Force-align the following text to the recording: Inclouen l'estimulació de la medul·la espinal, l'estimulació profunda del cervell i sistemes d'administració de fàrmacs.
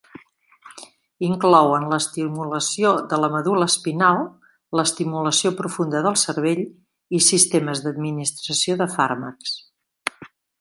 Inclouen 1.25 1.83
l'estimulació 1.91 2.93
de 3.11 3.19
la 3.25 3.29
medul·la 3.35 3.67
espinal, 3.73 4.23
l'estimulació 4.79 5.53
profunda 5.61 6.03
del 6.07 6.19
cervell 6.23 6.63
i 7.19 7.21
sistemes 7.27 7.85
d'administració 7.85 8.79
de 8.83 8.91
fàrmacs. 8.97 9.55